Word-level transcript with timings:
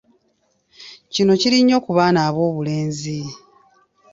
Kino 1.13 1.31
kiri 1.41 1.57
nnyo 1.61 1.77
ku 1.85 1.91
baana 1.97 2.19
ab'obulenzi. 2.29 3.19